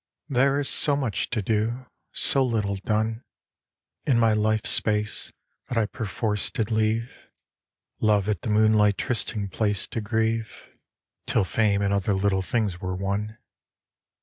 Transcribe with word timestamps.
There 0.29 0.59
is 0.59 0.67
so 0.67 0.95
much 0.95 1.29
to 1.29 1.43
do, 1.43 1.85
so 2.11 2.43
little 2.43 2.75
done. 2.77 3.23
In 4.03 4.17
my 4.17 4.33
life's 4.33 4.71
space 4.71 5.31
that 5.69 5.77
I 5.77 5.85
perforce 5.85 6.49
did 6.49 6.71
leave 6.71 7.29
Love 7.99 8.27
at 8.27 8.41
the 8.41 8.49
moonlit 8.49 8.97
trysting 8.97 9.49
place 9.49 9.85
to 9.89 10.01
grieve 10.01 10.49
IS3 10.49 10.57
154 10.57 10.69
TO 10.71 10.71
A 10.71 10.97
DISTANT 10.97 11.35
ONE 11.35 11.43
Till 11.43 11.43
fame 11.43 11.81
and 11.83 11.93
other 11.93 12.13
little 12.15 12.41
things 12.41 12.81
were 12.81 12.95
won. 12.95 13.37